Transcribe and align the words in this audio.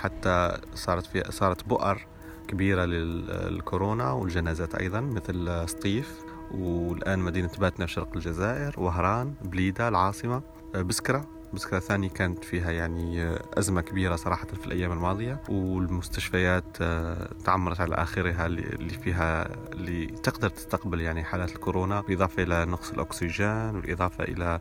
حتى 0.00 0.58
صارت 0.74 1.06
في 1.06 1.24
صارت 1.30 1.64
بؤر 1.64 2.06
كبيرة 2.48 2.84
للكورونا 2.84 4.12
والجنازات 4.12 4.74
أيضا 4.74 5.00
مثل 5.00 5.68
سطيف 5.68 6.24
والآن 6.50 7.18
مدينة 7.18 7.50
باتنا 7.58 7.86
في 7.86 7.92
شرق 7.92 8.16
الجزائر 8.16 8.74
وهران 8.78 9.34
بليدة 9.42 9.88
العاصمة 9.88 10.42
بسكرة. 10.74 11.39
بسكرة 11.54 11.78
ثانية 11.78 12.08
كانت 12.08 12.44
فيها 12.44 12.70
يعني 12.70 13.34
أزمة 13.54 13.80
كبيرة 13.80 14.16
صراحة 14.16 14.46
في 14.46 14.66
الأيام 14.66 14.92
الماضية 14.92 15.40
والمستشفيات 15.48 16.64
آه، 16.80 17.28
تعمرت 17.44 17.80
على 17.80 17.94
آخرها 17.94 18.46
اللي 18.46 18.94
فيها 18.94 19.48
اللي 19.72 20.06
تقدر 20.06 20.48
تستقبل 20.48 21.00
يعني 21.00 21.24
حالات 21.24 21.52
الكورونا 21.54 22.00
بالإضافة 22.00 22.42
إلى 22.42 22.64
نقص 22.64 22.90
الأكسجين 22.90 23.76
والإضافة 23.76 24.24
إلى 24.24 24.60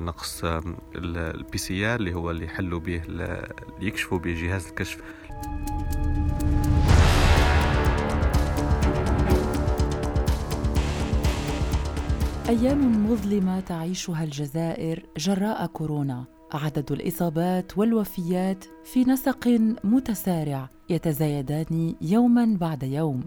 نقص 0.00 0.44
ال 0.94 1.58
PC 1.58 1.94
اللي 1.94 2.14
هو 2.14 2.30
اللي 2.30 2.44
يحلوا 2.44 2.80
به 2.80 3.02
اللي 3.02 3.48
يكشفوا 3.80 4.18
به 4.18 4.34
جهاز 4.42 4.66
الكشف. 4.66 4.98
أيام 12.48 13.06
مظلمة 13.10 13.60
تعيشها 13.60 14.24
الجزائر 14.24 15.06
جراء 15.16 15.66
كورونا. 15.66 16.24
عدد 16.52 16.92
الإصابات 16.92 17.78
والوفيات 17.78 18.64
في 18.84 19.04
نسق 19.04 19.48
متسارع 19.84 20.70
يتزايدان 20.90 21.94
يوما 22.00 22.56
بعد 22.60 22.82
يوم. 22.82 23.24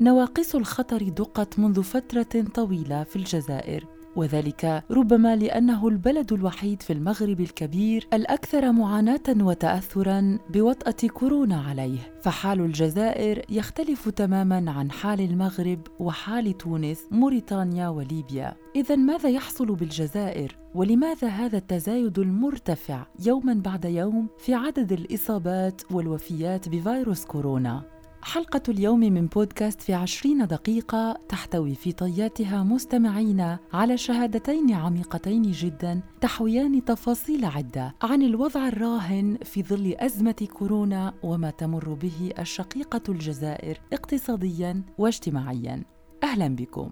نواقيس 0.00 0.54
الخطر 0.54 1.08
دقت 1.08 1.58
منذ 1.58 1.82
فترة 1.82 2.44
طويلة 2.54 3.02
في 3.02 3.16
الجزائر. 3.16 3.86
وذلك 4.16 4.84
ربما 4.90 5.36
لأنه 5.36 5.88
البلد 5.88 6.32
الوحيد 6.32 6.82
في 6.82 6.92
المغرب 6.92 7.40
الكبير 7.40 8.08
الأكثر 8.12 8.72
معاناة 8.72 9.20
وتاثرا 9.28 10.38
بوطأة 10.50 11.08
كورونا 11.08 11.60
عليه. 11.60 11.98
فحال 12.20 12.60
الجزائر 12.60 13.42
يختلف 13.48 14.08
تماما 14.08 14.70
عن 14.70 14.90
حال 14.90 15.20
المغرب 15.20 15.80
وحال 15.98 16.56
تونس 16.56 17.00
موريتانيا 17.10 17.88
وليبيا. 17.88 18.54
اذا 18.76 18.96
ماذا 18.96 19.28
يحصل 19.28 19.66
بالجزائر؟ 19.66 20.56
ولماذا 20.74 21.28
هذا 21.28 21.58
التزايد 21.58 22.18
المرتفع 22.18 23.06
يوما 23.26 23.54
بعد 23.54 23.84
يوم 23.84 24.28
في 24.38 24.54
عدد 24.54 24.92
الإصابات 24.92 25.82
والوفيات 25.90 26.68
بفيروس 26.68 27.24
كورونا؟ 27.24 27.93
حلقة 28.24 28.62
اليوم 28.68 29.00
من 29.00 29.26
بودكاست 29.26 29.82
في 29.82 29.94
عشرين 29.94 30.46
دقيقة 30.46 31.16
تحتوي 31.28 31.74
في 31.74 31.92
طياتها 31.92 32.62
مستمعين 32.62 33.56
على 33.72 33.96
شهادتين 33.96 34.72
عميقتين 34.72 35.42
جدا 35.42 36.00
تحويان 36.20 36.84
تفاصيل 36.84 37.44
عدة 37.44 37.94
عن 38.02 38.22
الوضع 38.22 38.68
الراهن 38.68 39.38
في 39.42 39.62
ظل 39.62 39.94
أزمة 39.98 40.48
كورونا 40.52 41.14
وما 41.22 41.50
تمر 41.50 41.94
به 41.94 42.30
الشقيقة 42.38 43.02
الجزائر 43.08 43.80
اقتصاديا 43.92 44.82
واجتماعيا. 44.98 45.84
أهلا 46.22 46.48
بكم. 46.48 46.90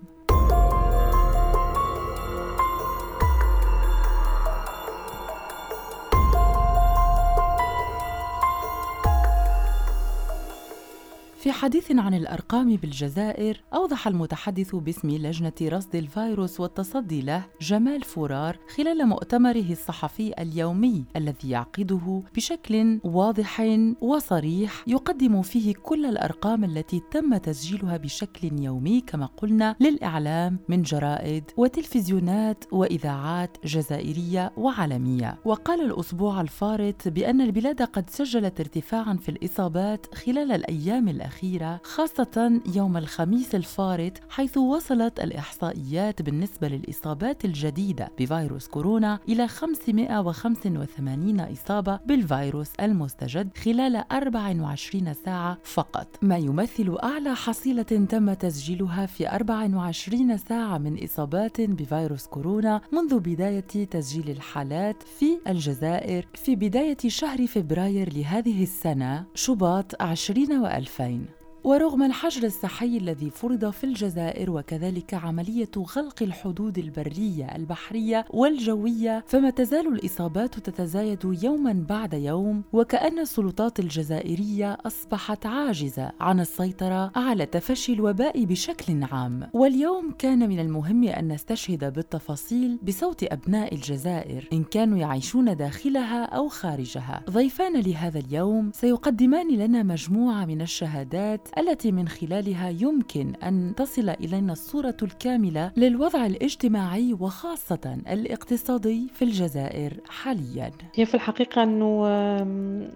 في 11.42 11.52
حديث 11.52 11.92
عن 11.92 12.14
الأرقام 12.14 12.76
بالجزائر 12.76 13.62
أوضح 13.74 14.06
المتحدث 14.08 14.74
باسم 14.74 15.10
لجنة 15.10 15.52
رصد 15.62 15.96
الفيروس 15.96 16.60
والتصدي 16.60 17.22
له 17.22 17.44
جمال 17.60 18.02
فورار 18.02 18.58
خلال 18.76 19.06
مؤتمره 19.06 19.70
الصحفي 19.70 20.42
اليومي 20.42 21.04
الذي 21.16 21.50
يعقده 21.50 22.22
بشكل 22.36 23.00
واضح 23.04 23.62
وصريح 24.00 24.84
يقدم 24.86 25.42
فيه 25.42 25.74
كل 25.74 26.06
الأرقام 26.06 26.64
التي 26.64 27.02
تم 27.10 27.36
تسجيلها 27.36 27.96
بشكل 27.96 28.62
يومي 28.62 29.00
كما 29.00 29.26
قلنا 29.26 29.76
للإعلام 29.80 30.58
من 30.68 30.82
جرائد 30.82 31.44
وتلفزيونات 31.56 32.64
وإذاعات 32.72 33.56
جزائرية 33.64 34.52
وعالمية. 34.56 35.38
وقال 35.44 35.80
الأسبوع 35.80 36.40
الفارط 36.40 37.08
بأن 37.08 37.40
البلاد 37.40 37.82
قد 37.82 38.10
سجلت 38.10 38.60
ارتفاعا 38.60 39.16
في 39.16 39.28
الإصابات 39.28 40.14
خلال 40.14 40.52
الأيام 40.52 41.08
الأخيرة. 41.08 41.31
الأخيرة 41.32 41.80
خاصة 41.84 42.60
يوم 42.74 42.96
الخميس 42.96 43.54
الفارط 43.54 44.12
حيث 44.28 44.58
وصلت 44.58 45.20
الإحصائيات 45.20 46.22
بالنسبة 46.22 46.68
للإصابات 46.68 47.44
الجديدة 47.44 48.10
بفيروس 48.18 48.68
كورونا 48.68 49.18
إلى 49.28 49.48
585 49.48 51.40
إصابة 51.40 52.00
بالفيروس 52.06 52.68
المستجد 52.80 53.56
خلال 53.56 54.04
24 54.12 55.14
ساعة 55.14 55.58
فقط. 55.64 56.06
ما 56.22 56.36
يمثل 56.36 56.96
أعلى 57.02 57.34
حصيلة 57.34 57.82
تم 57.82 58.32
تسجيلها 58.32 59.06
في 59.06 59.28
24 59.28 60.36
ساعة 60.36 60.78
من 60.78 61.04
إصابات 61.04 61.60
بفيروس 61.60 62.26
كورونا 62.26 62.80
منذ 62.92 63.18
بداية 63.18 63.86
تسجيل 63.90 64.30
الحالات 64.30 65.02
في 65.02 65.38
الجزائر 65.48 66.26
في 66.34 66.56
بداية 66.56 66.96
شهر 67.06 67.46
فبراير 67.46 68.12
لهذه 68.12 68.62
السنة 68.62 69.24
شباط 69.34 70.02
20 70.02 70.46
و2000 70.66 71.21
ورغم 71.64 72.02
الحجر 72.02 72.46
الصحي 72.46 72.96
الذي 72.96 73.30
فرض 73.30 73.70
في 73.70 73.84
الجزائر 73.84 74.50
وكذلك 74.50 75.14
عملية 75.14 75.70
غلق 75.96 76.22
الحدود 76.22 76.78
البرية 76.78 77.56
البحرية 77.56 78.24
والجوية 78.30 79.24
فما 79.26 79.50
تزال 79.50 79.86
الإصابات 79.86 80.58
تتزايد 80.58 81.38
يوما 81.42 81.84
بعد 81.88 82.14
يوم 82.14 82.62
وكأن 82.72 83.18
السلطات 83.18 83.80
الجزائرية 83.80 84.78
أصبحت 84.86 85.46
عاجزة 85.46 86.12
عن 86.20 86.40
السيطرة 86.40 87.12
على 87.16 87.46
تفشي 87.46 87.92
الوباء 87.92 88.44
بشكل 88.44 89.02
عام. 89.02 89.50
واليوم 89.52 90.10
كان 90.18 90.48
من 90.48 90.60
المهم 90.60 91.04
أن 91.04 91.32
نستشهد 91.32 91.92
بالتفاصيل 91.92 92.78
بصوت 92.82 93.24
أبناء 93.24 93.74
الجزائر 93.74 94.48
إن 94.52 94.64
كانوا 94.64 94.98
يعيشون 94.98 95.56
داخلها 95.56 96.24
أو 96.24 96.48
خارجها. 96.48 97.22
ضيفان 97.30 97.80
لهذا 97.80 98.18
اليوم 98.18 98.70
سيقدمان 98.74 99.48
لنا 99.56 99.82
مجموعة 99.82 100.44
من 100.44 100.60
الشهادات 100.60 101.48
التي 101.58 101.92
من 101.92 102.08
خلالها 102.08 102.68
يمكن 102.68 103.32
أن 103.42 103.72
تصل 103.76 104.08
إلينا 104.08 104.52
الصورة 104.52 104.96
الكاملة 105.02 105.72
للوضع 105.76 106.26
الاجتماعي 106.26 107.12
وخاصة 107.12 107.98
الاقتصادي 108.12 109.08
في 109.14 109.22
الجزائر 109.22 109.92
حاليا. 110.08 110.70
هي 110.94 111.06
في 111.06 111.14
الحقيقة 111.14 111.62
أنه 111.62 112.02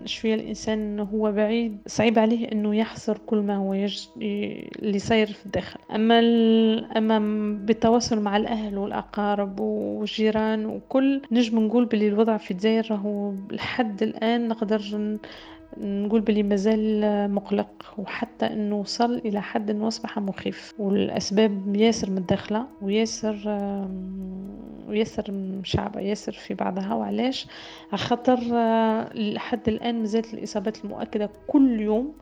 شوية 0.04 0.34
الإنسان 0.34 1.00
هو 1.00 1.32
بعيد 1.32 1.78
صعيب 1.86 2.18
عليه 2.18 2.52
أنه 2.52 2.76
يحصر 2.76 3.18
كل 3.26 3.38
ما 3.38 3.56
هو 3.56 3.74
يج... 3.74 4.06
اللي 4.22 4.98
صاير 4.98 5.26
في 5.26 5.46
الداخل، 5.46 5.80
أما 5.94 6.18
ال... 6.18 6.84
أما 6.96 7.18
بالتواصل 7.66 8.20
مع 8.20 8.36
الأهل 8.36 8.78
والأقارب 8.78 9.60
والجيران 9.60 10.66
وكل 10.66 11.22
نجم 11.32 11.58
نقول 11.58 11.84
باللي 11.84 12.08
الوضع 12.08 12.36
في 12.36 12.50
الجزائر 12.50 12.86
راهو 12.90 13.32
لحد 13.50 14.02
الآن 14.02 14.48
نقدر 14.48 15.18
نقول 15.80 16.20
بلي 16.20 16.42
مازال 16.42 17.00
مقلق 17.34 17.94
وحتى 17.98 18.46
إنه 18.46 18.76
وصل 18.80 19.14
إلى 19.14 19.42
حد 19.42 19.70
إنه 19.70 19.88
أصبح 19.88 20.18
مخيف. 20.18 20.72
والأسباب 20.78 21.76
ياسر 21.76 22.10
متداخله 22.10 22.66
وياسر 22.82 23.36
وياسر 24.88 25.32
مشعبه 25.32 26.00
ياسر 26.00 26.32
في 26.32 26.54
بعضها. 26.54 26.94
وعلاش؟ 26.94 27.46
خاطر 27.94 28.38
لحد 29.14 29.68
الآن 29.68 29.98
مازالت 30.00 30.34
الإصابات 30.34 30.84
المؤكدة 30.84 31.30
كل 31.46 31.80
يوم. 31.80 32.12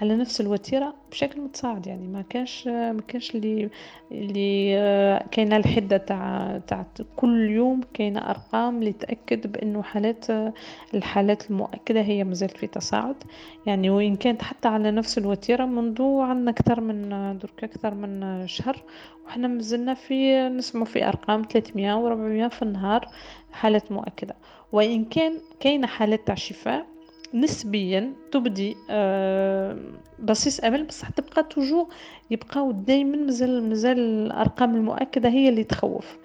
على 0.00 0.16
نفس 0.16 0.40
الوتيرة 0.40 0.94
بشكل 1.10 1.40
متصاعد 1.40 1.86
يعني. 1.86 2.08
ما 2.08 2.22
كانش 2.22 2.66
ما 2.66 3.00
كانش 3.08 3.34
اللي 3.34 3.70
اللي 4.12 4.78
آه، 4.78 5.26
كاينة 5.30 5.56
الحدة 5.56 5.96
تاع 5.96 6.60
تاع 6.66 6.86
كل 7.16 7.50
يوم 7.50 7.80
كاينة 7.94 8.30
أرقام 8.30 8.78
اللي 8.78 8.92
تأكد 8.92 9.52
بأنه 9.52 9.82
حالات 9.82 10.26
الحالات 10.94 11.50
المؤكدة 11.50 12.00
هي 12.00 12.24
مازالت 12.24 12.56
في 12.56 12.66
تصاعد. 12.66 13.16
يعني 13.66 13.90
وإن 13.90 14.16
كانت 14.16 14.42
حتى 14.42 14.68
على 14.68 14.90
نفس 14.90 15.18
الوتيرة 15.18 15.64
منذ 15.64 16.02
عندنا 16.02 16.50
أكثر 16.50 16.80
من 16.80 17.08
درك 17.38 17.64
أكثر 17.64 17.94
من 17.94 18.46
شهر 18.46 18.82
وحنا 19.26 19.48
مازلنا 19.48 19.94
في 19.94 20.48
نسمع 20.48 20.84
في 20.84 21.08
أرقام 21.08 21.42
300 21.42 21.94
و400 21.94 22.54
في 22.54 22.62
النهار 22.62 23.08
حالات 23.52 23.92
مؤكدة. 23.92 24.34
وإن 24.72 25.04
كان 25.04 25.40
كاينة 25.60 25.86
حالات 25.86 26.26
تاع 26.26 26.34
شفاء 26.34 26.89
نسبيا 27.34 28.12
تبدي 28.32 28.76
آه، 28.90 29.78
بصيص 30.18 30.60
أمل 30.60 30.84
بصح 30.84 31.10
تبقى 31.10 31.42
توجور 31.42 31.86
يبقاو 32.30 32.70
دائما 32.70 33.16
مازال 33.16 33.68
مازال 33.68 33.98
الأرقام 33.98 34.74
المؤكدة 34.76 35.28
هي 35.28 35.48
اللي 35.48 35.64
تخوف. 35.64 36.18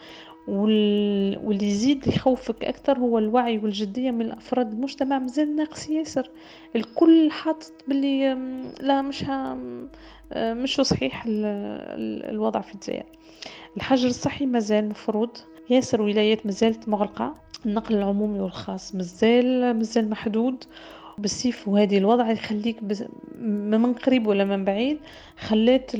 واللي 0.47 1.65
يزيد 1.67 2.07
يخوفك 2.07 2.65
أكثر 2.65 2.99
هو 2.99 3.17
الوعي 3.17 3.57
والجدية 3.57 4.11
من 4.11 4.31
افراد 4.31 4.71
المجتمع 4.73 5.19
مازال 5.19 5.55
ناقص 5.55 5.89
ياسر. 5.89 6.29
الكل 6.75 7.31
حاطط 7.31 7.73
باللي 7.87 8.33
لا 8.81 9.01
مش 9.01 9.23
آه، 9.29 10.53
مش 10.53 10.81
صحيح 10.81 11.23
الوضع 11.27 12.61
في 12.61 12.73
الجزائر. 12.75 13.05
الحجر 13.77 14.07
الصحي 14.07 14.45
مازال 14.45 14.89
مفروض. 14.89 15.29
ياسر 15.69 16.01
ولايات 16.01 16.45
مازالت 16.45 16.89
مغلقة. 16.89 17.33
النقل 17.65 17.95
العمومي 17.95 18.39
والخاص. 18.39 18.95
مازال 18.95 19.73
مازال 19.73 20.09
محدود. 20.09 20.63
بالسيف 21.17 21.67
وهذه 21.67 21.97
الوضع 21.97 22.31
يخليك 22.31 22.77
من 23.39 23.93
قريب 23.93 24.27
ولا 24.27 24.45
من 24.45 24.65
بعيد 24.65 24.97
خلات 25.39 25.91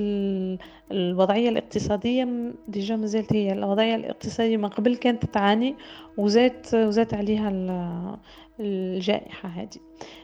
الوضعية 0.92 1.50
الاقتصادية 1.50 2.54
déjà 2.68 2.96
مازالت 2.96 3.34
هي. 3.34 3.54
الوضعية 3.54 3.96
الاقتصادية 3.96 4.58
من 4.58 4.70
قبل 4.70 4.96
كانت 4.96 5.26
تعاني 5.26 5.76
وزادت 6.18 6.75
وزادت 6.75 7.13
عليها 7.14 8.20
الجائحة 8.60 9.50
هذه. 9.50 9.80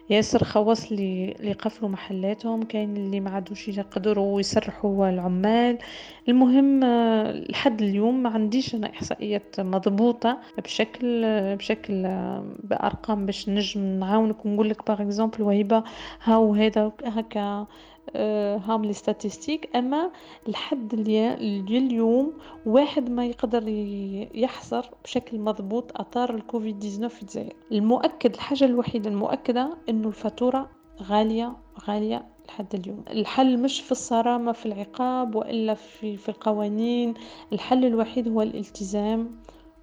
ياسر 0.09 0.43
خواص 0.43 0.91
اللي 0.91 1.55
قفلوا 1.59 1.89
محلاتهم 1.89 2.63
كاين 2.63 2.97
اللي 2.97 3.19
ما 3.19 3.29
عادوش 3.29 3.67
يقدروا 3.67 4.39
يسرحوا 4.39 5.09
العمال. 5.09 5.77
المهم 6.29 6.83
لحد 7.49 7.81
اليوم 7.81 8.23
ما 8.23 8.29
عنديش 8.29 8.75
أنا 8.75 8.89
إحصائيات 8.89 9.59
مضبوطة 9.59 10.37
بشكل 10.63 11.25
بشكل 11.55 12.03
بأرقام 12.63 13.25
باش 13.25 13.49
نجم 13.49 13.81
نعاونك 13.81 14.45
ونقول 14.45 14.69
لك 14.69 14.87
par 14.87 15.01
exemple 15.01 15.41
وهبه 15.41 15.83
هاو 16.23 16.53
هذا 16.53 16.91
هكا 17.05 17.67
هام 18.65 18.85
لي 18.85 18.93
ستاتستيك 18.93 19.75
أما 19.75 20.11
لحد 20.47 20.93
اليوم 20.93 22.33
واحد 22.65 23.09
ما 23.09 23.25
يقدر 23.25 23.63
يحصر 24.35 24.89
بشكل 25.03 25.39
مضبوط 25.39 25.91
اثار 26.01 26.35
الكوفيد 26.35 26.79
19 26.79 27.09
في 27.09 27.21
الجزائر. 27.21 27.53
المؤكد 27.71 28.33
الحاجة 28.33 28.65
الوحيدة 28.65 29.09
المؤكدة 29.09 29.77
إنه 29.89 30.07
الفاتورة 30.07 30.69
غالية 31.03 31.55
غالية 31.87 32.25
لحد 32.47 32.75
اليوم. 32.75 33.03
الحل 33.09 33.61
مش 33.61 33.81
في 33.81 33.91
الصرامة 33.91 34.51
في 34.51 34.65
العقاب 34.65 35.35
وإلا 35.35 35.73
في, 35.73 36.17
في 36.17 36.29
القوانين. 36.29 37.13
الحل 37.53 37.85
الوحيد 37.85 38.27
هو 38.27 38.41
الالتزام 38.41 39.35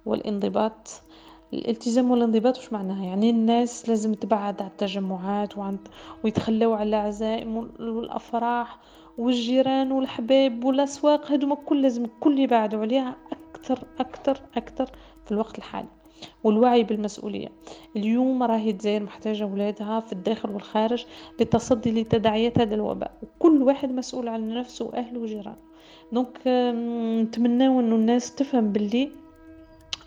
والانضباط. 0.05 1.01
الالتزام 1.53 2.11
والانضباط 2.11 2.57
وش 2.57 2.73
معناها؟ 2.73 3.05
يعني 3.05 3.29
الناس 3.29 3.89
لازم 3.89 4.13
تبعد 4.13 4.61
على 4.61 4.71
التجمعات 4.71 5.57
وعن 5.57 5.77
ويتخلوا 6.23 6.75
على 6.75 6.89
العزائم 6.89 7.57
والأفراح 7.79 8.77
والجيران 9.17 9.91
والحباب 9.91 10.63
والأسواق. 10.63 11.31
هذوما 11.31 11.55
كل 11.55 11.81
لازم 11.81 12.05
الكل 12.05 12.39
يبعدوا 12.39 12.81
عليها 12.81 13.15
أكثر 13.31 13.79
أكثر 13.99 14.41
أكثر 14.57 14.85
في 15.25 15.31
الوقت 15.31 15.57
الحالي. 15.57 15.87
والوعي 16.43 16.83
بالمسؤولية. 16.83 17.47
اليوم 17.95 18.43
راهي 18.43 18.69
الجزائر 18.69 19.03
محتاجة 19.03 19.43
أولادها 19.43 19.99
في 19.99 20.13
الداخل 20.13 20.49
والخارج 20.49 21.05
للتصدي 21.39 22.01
لتداعيات 22.01 22.59
هذا 22.59 22.75
الوباء. 22.75 23.11
وكل 23.23 23.63
واحد 23.63 23.91
مسؤول 23.91 24.27
عن 24.27 24.53
نفسه 24.53 24.85
وأهله 24.85 25.19
وجيرانه. 25.19 25.57
دونك 26.11 26.47
نتمناو 27.21 27.79
أنه 27.79 27.95
الناس 27.95 28.35
تفهم 28.35 28.71
باللي 28.71 29.11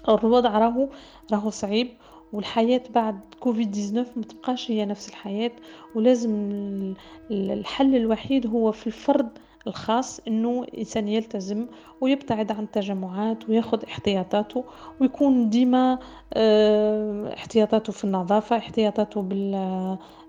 الوضع 0.08 0.58
راهو 0.58 0.88
راهو 1.32 1.50
صعيب 1.50 1.88
والحياة 2.32 2.82
بعد 2.94 3.20
كوفيد 3.40 3.70
19 3.70 4.10
ما 4.16 4.22
تبقاش 4.22 4.70
هي 4.70 4.84
نفس 4.84 5.08
الحياة 5.08 5.52
ولازم 5.94 6.94
الحل 7.30 7.96
الوحيد 7.96 8.46
هو 8.46 8.72
في 8.72 8.86
الفرد 8.86 9.38
الخاص 9.66 10.20
إنه 10.28 10.62
الانسان 10.62 11.08
يلتزم 11.08 11.66
ويبتعد 12.00 12.52
عن 12.52 12.64
التجمعات 12.64 13.48
وياخذ 13.48 13.84
احتياطاته 13.84 14.64
ويكون 15.00 15.50
ديما 15.50 15.98
آه، 16.34 17.34
احتياطاته 17.34 17.92
في 17.92 18.04
النظافة 18.04 18.56
احتياطاته 18.56 19.22
بال 19.22 19.54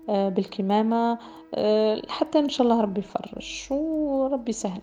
آه، 0.08 0.28
بالكمامة 0.28 1.18
آه، 1.54 2.02
حتى 2.08 2.38
إن 2.38 2.48
شاء 2.48 2.66
الله 2.66 2.80
ربي 2.80 3.00
يفرج 3.00 3.66
وربي 3.70 4.52
سهل 4.52 4.80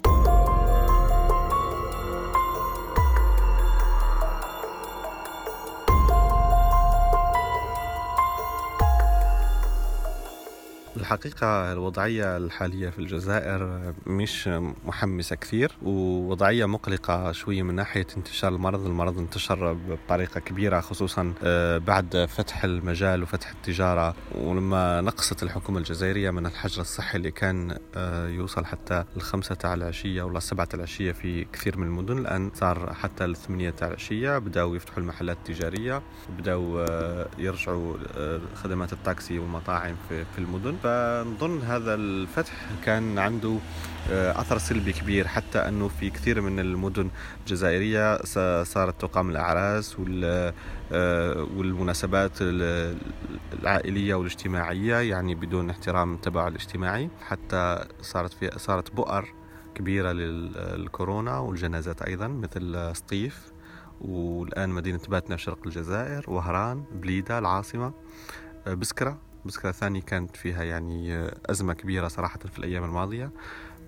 الحقيقة 11.01 11.71
الوضعية 11.71 12.37
الحالية 12.37 12.89
في 12.89 12.99
الجزائر 12.99 13.93
مش 14.05 14.47
محمسة 14.85 15.35
كثير 15.35 15.71
ووضعية 15.83 16.65
مقلقة 16.65 17.31
شوية 17.31 17.63
من 17.63 17.75
ناحية 17.75 18.07
انتشار 18.17 18.55
المرض. 18.55 18.85
المرض 18.85 19.17
انتشر 19.17 19.73
بطريقة 19.73 20.39
كبيرة 20.39 20.79
خصوصا 20.79 21.33
آه، 21.43 21.77
بعد 21.77 22.25
فتح 22.29 22.63
المجال 22.63 23.23
وفتح 23.23 23.49
التجارة. 23.51 24.15
ولما 24.35 25.01
نقصت 25.01 25.43
الحكومة 25.43 25.79
الجزائرية 25.79 26.31
من 26.31 26.45
الحجر 26.45 26.81
الصحي 26.81 27.17
اللي 27.17 27.31
كان 27.31 27.77
آه، 27.95 28.27
يوصل 28.27 28.65
حتى 28.65 29.03
الخمسة 29.17 29.55
تاع 29.55 29.73
العشية 29.73 30.23
ولا 30.23 30.37
السبعة 30.37 30.69
العشية 30.73 31.11
في 31.11 31.45
كثير 31.53 31.77
من 31.77 31.87
المدن 31.87 32.17
الآن 32.17 32.51
صار 32.53 32.93
حتى 32.93 33.25
الثمانية 33.25 33.69
تاع 33.69 33.87
العشية. 33.87 34.37
بدأوا 34.37 34.75
يفتحوا 34.75 34.99
المحلات 34.99 35.37
التجارية 35.37 36.01
بدأوا 36.39 36.85
آه، 36.89 37.27
يرجعوا 37.37 37.93
خدمات 38.55 38.93
التاكسي 38.93 39.39
والمطاعم 39.39 39.95
في 40.09 40.37
المدن. 40.37 40.75
فنظن 40.91 41.61
هذا 41.61 41.93
الفتح 41.93 42.53
كان 42.85 43.19
عنده 43.19 43.57
آه، 44.11 44.41
أثر 44.41 44.57
سلبي 44.57 44.93
كبير 44.93 45.27
حتى 45.27 45.59
أنه 45.59 45.87
في 45.87 46.09
كثير 46.09 46.41
من 46.41 46.59
المدن 46.59 47.09
الجزائرية 47.39 48.23
صارت 48.63 49.01
تقام 49.01 49.29
الأعراس 49.29 49.97
آه، 50.23 50.53
والمناسبات 51.55 52.31
العائلية 53.61 54.15
والاجتماعية 54.15 54.95
يعني 54.95 55.35
بدون 55.35 55.69
احترام 55.69 56.13
التباعد 56.13 56.51
الاجتماعي 56.51 57.09
حتى 57.27 57.85
صارت 58.01 58.33
في 58.33 58.59
صارت 58.59 58.95
بؤر 58.95 59.33
كبيرة 59.75 60.11
للكورونا 60.11 61.37
والجنازات 61.39 62.01
أيضا 62.01 62.27
مثل 62.27 62.95
سطيف 62.95 63.51
والآن 64.01 64.69
مدينة 64.69 65.01
باتنا 65.09 65.35
في 65.35 65.43
شرق 65.43 65.59
الجزائر 65.65 66.25
وهران 66.27 66.83
بليدة 66.91 67.39
العاصمة 67.39 67.93
آه، 68.67 68.73
بسكرة. 68.73 69.30
بسكرة 69.45 69.71
ثانية 69.71 70.01
كانت 70.01 70.35
فيها 70.35 70.63
يعني 70.63 71.29
أزمة 71.45 71.73
كبيرة 71.73 72.07
صراحة 72.07 72.39
في 72.39 72.59
الأيام 72.59 72.83
الماضية. 72.83 73.31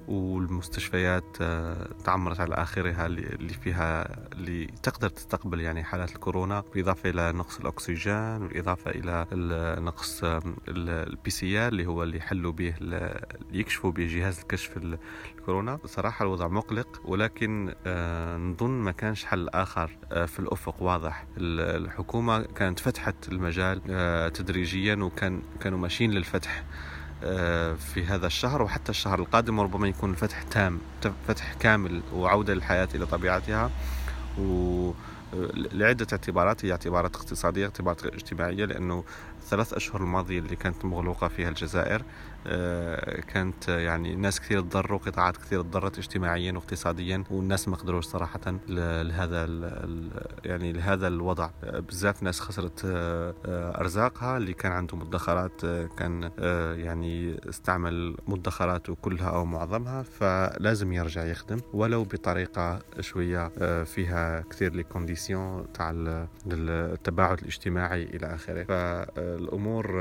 والمستشفيات 0.08 1.38
آه، 1.42 1.88
تعمرت 2.04 2.40
على 2.40 2.56
آخرها 2.56 3.06
اللي 3.06 3.54
فيها 3.54 4.08
اللي 4.34 4.66
تقدر 4.66 5.10
تستقبل 5.10 5.62
يعني 5.62 5.84
حالات 5.84 6.12
الكورونا 6.16 6.64
بالإضافة 6.74 7.10
إلى 7.10 7.32
نقص 7.32 7.60
الأكسجين 7.60 8.42
والإضافة 8.42 8.92
إلى 8.92 9.26
نقص 9.82 10.24
ال 10.68 11.30
PC 11.30 11.68
اللي 11.68 11.86
هو 11.86 12.04
اللي 12.04 12.18
يحلوا 12.18 12.52
به 12.52 12.74
يكشفوا 13.52 13.92
به 13.92 14.08
جهاز 14.08 14.40
الكشف 14.40 14.78
الكورونا. 14.78 15.80
صراحة 15.86 16.24
الوضع 16.24 16.48
مقلق 16.48 17.02
ولكن 17.06 17.74
آه، 17.86 18.38
نظن 18.38 18.70
ما 18.70 18.92
كانش 18.92 19.26
حل 19.26 19.50
آخر 19.50 19.98
آه، 20.12 20.26
في 20.26 20.40
الأفق 20.40 20.84
واضح. 20.84 21.26
الحكومة 21.38 22.42
كانت 22.42 22.80
فتحت 22.80 23.16
المجال 23.32 23.82
تدريجيا 24.34 24.96
وكان 24.96 25.42
كانوا 25.62 25.80
ماشيين 25.80 26.12
للفتح. 26.12 26.64
في 27.78 28.06
هذا 28.08 28.28
الشهر 28.28 28.62
وحتى 28.62 28.90
الشهر 28.90 29.20
القادم 29.20 29.60
وربما 29.60 29.88
يكون 29.88 30.10
الفتح 30.10 30.44
تام 30.44 30.80
فتح 31.28 31.54
كامل 31.54 32.02
وعودة 32.14 32.54
للحياة 32.54 32.88
إلى 32.96 33.06
طبيعتها. 33.06 33.72
و 34.40 34.92
لعدة 35.74 36.08
اعتبارات 36.12 36.66
هي 36.66 36.72
اعتبارات 36.72 37.16
اقتصادية 37.16 37.66
اعتبارات 37.66 38.06
اجتماعية 38.06 38.66
لأنه 38.66 39.04
الثلاث 39.42 39.74
أشهر 39.74 40.02
الماضية 40.02 40.40
اللي 40.40 40.56
كانت 40.56 40.86
مغلوقة 40.86 41.28
فيها 41.28 41.50
الجزائر 41.50 42.02
آه، 42.02 42.04
كانت 43.28 43.68
يعني 43.68 44.16
ناس 44.16 44.40
كثير 44.40 44.62
تضروا 44.62 45.00
قطاعات 45.00 45.38
كثير 45.38 45.62
تضرت 45.62 45.98
اجتماعيا 45.98 46.52
واقتصاديا 46.52 47.24
والناس 47.32 47.68
ما 47.68 47.76
قدروش 47.76 48.06
صراحة 48.06 48.60
لهذا 48.68 49.46
يعني 50.46 50.74
لهذا 50.74 51.08
الوضع. 51.08 51.50
بزاف 51.64 52.24
ناس 52.24 52.40
خسرت 52.40 52.82
آه، 52.86 53.34
أرزاقها 53.80 54.38
اللي 54.38 54.54
كان 54.54 54.72
عنده 54.72 54.98
مدخرات 54.98 55.64
آه، 55.66 55.86
كان 55.86 56.32
يعني 56.78 57.40
استعمل 57.50 58.16
مدخراته 58.28 58.96
كلها 58.96 59.30
أو 59.30 59.46
معظمها 59.46 60.04
فلازم 60.04 60.94
يرجع 60.94 61.26
يخدم 61.26 61.60
ولو 61.74 62.04
بطريقة 62.04 62.80
شوية 63.00 63.48
فيها 63.84 64.42
كثير 64.42 64.74
لي 64.74 64.84
كونديسيون 64.84 65.66
تاع 65.74 65.94
التباعد 66.48 67.40
الاجتماعي 67.40 68.04
إلى 68.04 68.36
آخره. 68.36 68.64
فالأمور 68.64 69.92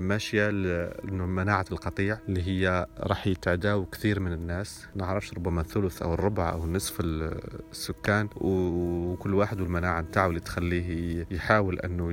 ماشية 0.00 0.48
انه 0.48 1.26
مناعة 1.26 1.64
القتل 1.72 1.89
القطيع 1.90 2.18
اللي 2.28 2.42
هي 2.42 2.86
راح 3.00 3.26
يتعداو 3.26 3.86
كثير 3.86 4.20
من 4.20 4.32
الناس. 4.32 4.86
نعرفش 4.94 5.34
ربما 5.34 5.60
الثلث 5.60 6.02
أو 6.02 6.14
الربع 6.14 6.52
أو 6.52 6.66
نصف 6.66 6.96
السكان 7.00 8.28
وكل 8.36 9.34
واحد 9.34 9.60
والمناعة 9.60 10.00
نتاعو 10.00 10.28
اللي 10.28 10.40
تخليه 10.40 11.26
يحاول 11.30 11.78
أنه 11.78 12.12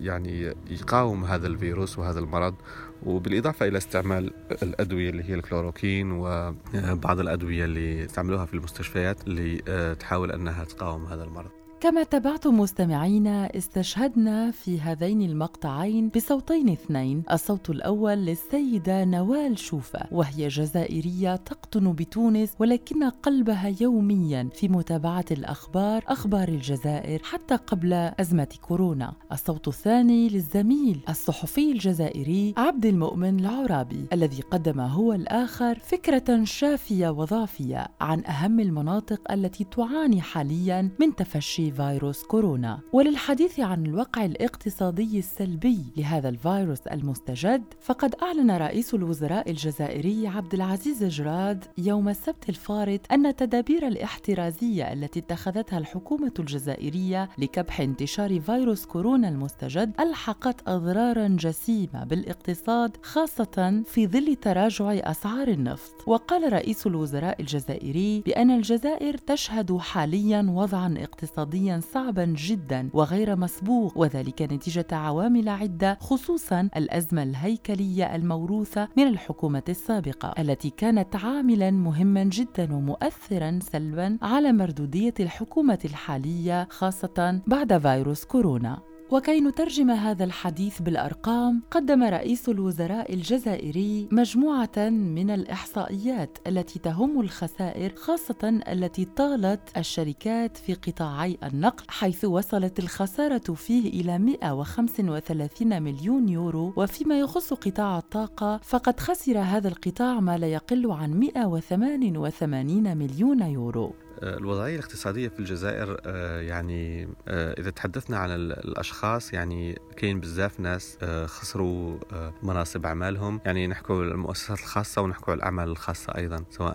يعني 0.00 0.54
يقاوم 0.70 1.24
هذا 1.24 1.46
الفيروس 1.46 1.98
وهذا 1.98 2.18
المرض. 2.18 2.54
وبالإضافة 3.02 3.68
إلى 3.68 3.78
استعمال 3.78 4.30
الأدوية 4.62 5.10
اللي 5.10 5.30
هي 5.30 5.34
الكلوروكين 5.34 6.12
وبعض 6.12 7.20
الأدوية 7.20 7.64
اللي 7.64 8.04
استعملوها 8.04 8.46
في 8.46 8.54
المستشفيات 8.54 9.26
اللي 9.26 9.94
تحاول 9.94 10.32
أنها 10.32 10.64
تقاوم 10.64 11.06
هذا 11.06 11.24
المرض. 11.24 11.50
كما 11.82 12.02
تابعتم 12.02 12.60
مستمعينا 12.60 13.56
استشهدنا 13.56 14.50
في 14.50 14.80
هذين 14.80 15.22
المقطعين 15.22 16.08
بصوتين 16.08 16.68
اثنين. 16.68 17.22
الصوت 17.32 17.70
الأول 17.70 18.12
للسيدة 18.12 19.04
نوال 19.04 19.58
شوفة 19.58 20.00
وهي 20.10 20.48
جزائرية 20.48 21.36
تقطن 21.36 21.92
بتونس 21.92 22.54
ولكن 22.58 23.04
قلبها 23.04 23.74
يوميا 23.80 24.48
في 24.54 24.68
متابعة 24.68 25.24
الأخبار 25.30 26.04
أخبار 26.08 26.48
الجزائر 26.48 27.22
حتى 27.22 27.56
قبل 27.56 27.92
أزمة 27.92 28.48
كورونا. 28.60 29.12
الصوت 29.32 29.68
الثاني 29.68 30.28
للزميل 30.28 31.00
الصحفي 31.08 31.72
الجزائري 31.72 32.54
عبد 32.56 32.86
المؤمن 32.86 33.40
العرابي 33.40 34.06
الذي 34.12 34.40
قدم 34.40 34.80
هو 34.80 35.12
الآخر 35.12 35.78
فكرة 35.78 36.44
شافية 36.44 37.08
وضافية 37.08 37.88
عن 38.00 38.24
أهم 38.24 38.60
المناطق 38.60 39.32
التي 39.32 39.64
تعاني 39.64 40.20
حاليا 40.20 40.90
من 41.00 41.14
تفشي 41.14 41.71
فيروس 41.72 42.22
كورونا. 42.22 42.80
وللحديث 42.92 43.60
عن 43.60 43.86
الوقع 43.86 44.24
الاقتصادي 44.24 45.18
السلبي 45.18 45.78
لهذا 45.96 46.28
الفيروس 46.28 46.86
المستجد 46.86 47.62
فقد 47.80 48.14
أعلن 48.22 48.50
رئيس 48.50 48.94
الوزراء 48.94 49.50
الجزائري 49.50 50.28
عبد 50.28 50.54
العزيز 50.54 51.04
جراد 51.04 51.64
يوم 51.78 52.08
السبت 52.08 52.48
الفارط 52.48 53.00
أن 53.12 53.26
التدابير 53.26 53.86
الاحترازية 53.88 54.92
التي 54.92 55.20
اتخذتها 55.20 55.78
الحكومة 55.78 56.32
الجزائرية 56.38 57.28
لكبح 57.38 57.80
انتشار 57.80 58.40
فيروس 58.40 58.86
كورونا 58.86 59.28
المستجد 59.28 59.92
ألحقت 60.00 60.68
أضرارا 60.68 61.28
جسيمة 61.28 62.04
بالاقتصاد 62.04 62.96
خاصة 63.02 63.82
في 63.86 64.06
ظل 64.06 64.36
تراجع 64.36 64.92
أسعار 64.92 65.48
النفط. 65.48 65.94
وقال 66.06 66.52
رئيس 66.52 66.86
الوزراء 66.86 67.40
الجزائري 67.40 68.20
بأن 68.20 68.50
الجزائر 68.50 69.16
تشهد 69.16 69.76
حاليا 69.76 70.46
وضعا 70.50 70.94
اقتصاديا 70.98 71.61
صعبا 71.80 72.24
جدا 72.24 72.90
وغير 72.92 73.36
مسبوق 73.36 73.98
وذلك 73.98 74.42
نتيجة 74.42 74.86
عوامل 74.92 75.48
عدة 75.48 75.98
خصوصا 76.00 76.68
الأزمة 76.76 77.22
الهيكلية 77.22 78.16
الموروثة 78.16 78.88
من 78.96 79.06
الحكومة 79.06 79.62
السابقة 79.68 80.34
التي 80.38 80.70
كانت 80.70 81.16
عاملا 81.16 81.70
مهما 81.70 82.24
جدا 82.24 82.74
ومؤثرا 82.74 83.58
سلبا 83.72 84.18
على 84.22 84.52
مردودية 84.52 85.14
الحكومة 85.20 85.78
الحالية 85.84 86.68
خاصة 86.70 87.40
بعد 87.46 87.78
فيروس 87.78 88.24
كورونا. 88.24 88.91
وكي 89.12 89.40
نترجم 89.40 89.90
هذا 89.90 90.24
الحديث 90.24 90.82
بالأرقام 90.82 91.62
قدم 91.70 92.02
رئيس 92.02 92.48
الوزراء 92.48 93.14
الجزائري 93.14 94.08
مجموعة 94.12 94.88
من 94.88 95.30
الإحصائيات 95.30 96.38
التي 96.46 96.78
تهم 96.78 97.20
الخسائر 97.20 97.94
خاصة 97.96 98.60
التي 98.68 99.04
طالت 99.04 99.60
الشركات 99.76 100.56
في 100.56 100.74
قطاعي 100.74 101.38
النقل 101.44 101.84
حيث 101.88 102.24
وصلت 102.24 102.78
الخسارة 102.78 103.54
فيه 103.54 104.00
إلى 104.00 104.18
135 104.18 105.82
مليون 105.82 106.28
يورو. 106.28 106.72
وفيما 106.76 107.20
يخص 107.20 107.52
قطاع 107.52 107.98
الطاقة 107.98 108.60
فقد 108.62 109.00
خسر 109.00 109.38
هذا 109.38 109.68
القطاع 109.68 110.20
ما 110.20 110.38
لا 110.38 110.46
يقل 110.46 110.90
عن 110.90 111.20
188 111.20 112.96
مليون 112.96 113.42
يورو. 113.42 113.92
الوضعية 114.22 114.74
الاقتصادية 114.74 115.28
في 115.28 115.38
الجزائر 115.38 116.00
آه، 116.06 116.40
يعني 116.40 117.08
آه، 117.28 117.60
إذا 117.60 117.70
تحدثنا 117.70 118.18
عن 118.18 118.30
الأشخاص 118.30 119.32
يعني 119.32 119.78
كاين 119.96 120.20
بزاف 120.20 120.60
ناس 120.60 120.98
آه، 121.02 121.26
خسروا 121.26 121.98
مناصب 122.42 122.86
أعمالهم. 122.86 123.40
يعني 123.44 123.66
نحكوا 123.66 124.04
المؤسسات 124.04 124.58
الخاصة 124.58 125.02
ونحكوا 125.02 125.34
الأعمال 125.34 125.68
الخاصة 125.68 126.16
أيضا 126.16 126.44
سواء 126.50 126.74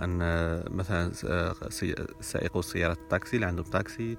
مثلا 0.70 1.12
سائقو 2.22 2.62
سيارة 2.62 2.94
التاكسي 2.94 3.36
اللي 3.36 3.46
عندهم 3.46 3.66
تاكسي 3.66 4.18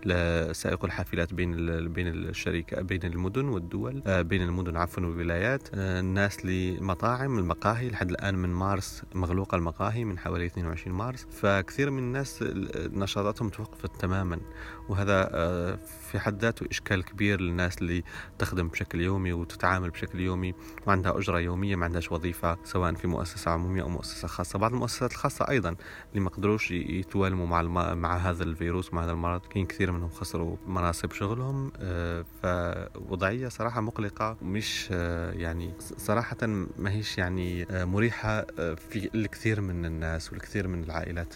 سائقو 0.53 0.87
الحافلات 0.87 1.35
بين 1.35 1.53
بين 1.89 2.09
الشركة 2.09 2.83
بين 2.83 3.05
المدن 3.05 3.45
والدول 3.45 4.03
بين 4.25 4.43
المدن 4.43 4.77
عفوا 4.77 5.03
والولايات. 5.03 5.69
الناس 5.75 6.47
لمطاعم 6.47 7.39
المقاهي 7.39 7.91
لحد 7.91 8.11
الآن 8.11 8.35
من 8.35 8.49
مارس 8.49 9.03
مغلوقة 9.15 9.57
المقاهي 9.57 10.05
من 10.05 10.19
حوالي 10.19 10.47
22 10.47 10.97
مارس. 10.97 11.27
فكثير 11.31 11.91
من 11.91 11.99
الناس 11.99 12.45
نشاط 12.77 13.18
نشاطاتهم 13.19 13.49
توقفت 13.49 14.01
تماما 14.01 14.41
وهذا 14.89 15.29
آه، 15.33 15.79
في 16.11 16.19
حد 16.19 16.43
ذاته 16.43 16.67
إشكال 16.71 17.05
كبير 17.05 17.41
للناس 17.41 17.79
اللي 17.79 18.05
تخدم 18.39 18.69
بشكل 18.69 19.01
يومي 19.01 19.33
وتتعامل 19.33 19.91
بشكل 19.91 20.21
يومي 20.21 20.55
وعندها 20.87 21.19
أجرة 21.19 21.39
يومية 21.41 21.77
ما 21.77 21.85
عندهاش 21.85 22.13
وظيفة 22.13 22.59
سواء 22.65 22.95
في 22.95 23.07
مؤسسة 23.07 23.51
عمومية 23.51 23.83
أو 23.83 23.89
مؤسسة 23.89 24.29
خاصة. 24.29 24.59
بعض 24.59 24.73
المؤسسات 24.73 25.13
الخاصة 25.13 25.49
أيضا 25.49 25.77
اللي 26.11 26.21
ما 26.21 26.31
قدروش 26.31 26.71
يتوالموا 26.71 27.47
مع 27.47 27.61
الم... 27.61 27.99
مع 27.99 28.17
هذا 28.17 28.45
الفيروس 28.45 28.95
مع 28.95 29.05
هذا 29.05 29.13
المرض. 29.13 29.41
كاين 29.41 29.67
كثير 29.67 29.93
منهم 29.93 30.11
خسروا 30.11 30.57
مناصب 30.67 31.13
شغلهم 31.13 31.73
آه، 31.77 32.25
فوضعية 32.43 33.49
صراحة 33.49 33.81
مقلقة 33.81 34.37
مش 34.43 34.89
آه، 34.93 35.33
يعني 35.33 35.75
صراحة 35.97 36.47
ما 36.79 36.91
هيش 36.91 37.19
يعني 37.19 37.67
مريحة 37.71 38.43
في 38.91 39.11
الكثير 39.15 39.61
من 39.61 39.85
الناس 39.85 40.33
والكثير 40.33 40.69
من 40.69 40.85
العائلات 40.85 41.35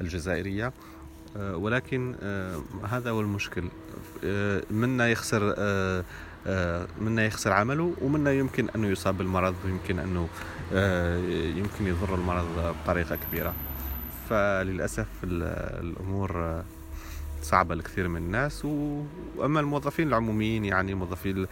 الجزائرية. 0.00 0.72
ولكن 1.36 2.14
آه، 2.22 2.60
هذا 2.88 3.10
هو 3.10 3.20
المشكل. 3.20 3.64
آه، 4.24 4.62
منا 4.70 5.08
يخسر 5.08 5.42
منا 7.00 7.24
يخسر 7.26 7.52
عمله 7.52 7.94
ومنا 8.02 8.32
يمكن 8.32 8.68
أنه 8.76 8.88
يصاب 8.88 9.18
بالمرض 9.18 9.54
ويمكن 9.64 9.98
أنه 9.98 10.28
يمكن 11.58 11.86
يضر 11.86 12.14
المرض 12.14 12.74
بطريقة 12.84 13.16
كبيرة. 13.16 13.54
فللأسف 14.30 15.06
الأمور 15.24 16.62
صعبة 17.42 17.74
لكثير 17.74 18.08
من 18.08 18.16
الناس. 18.16 18.64
وأما 18.64 19.60
الموظفين 19.60 20.08
العموميين 20.08 20.64
يعني 20.64 20.92
الموظفين 20.92 21.46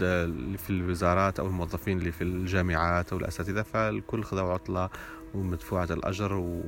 اللي 0.00 0.58
في 0.58 0.70
الوزارات 0.70 1.40
أو 1.40 1.46
الموظفين 1.46 1.98
اللي 1.98 2.12
في 2.12 2.24
الجامعات 2.24 3.12
أو 3.12 3.18
الأساتذة 3.18 3.62
فالكل 3.62 4.24
خذوا 4.24 4.52
عطلة 4.52 4.90
ومدفوعة 5.34 5.88
الأجر 5.90 6.34
و... 6.34 6.62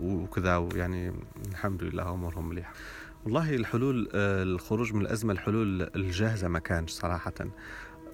وكذا 0.00 0.68
يعني 0.74 1.12
الحمد 1.50 1.82
لله 1.82 2.14
أمورهم 2.14 2.48
مليحة. 2.48 2.72
والله 3.24 3.54
الحلول 3.54 4.08
آه، 4.14 4.42
الخروج 4.42 4.94
من 4.94 5.00
الأزمة 5.00 5.32
الحلول 5.32 5.90
الجاهزة 5.96 6.48
ما 6.48 6.58
كانش 6.58 6.90
صراحة. 6.90 7.34